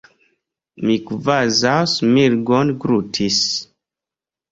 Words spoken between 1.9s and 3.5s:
smirgon glutis.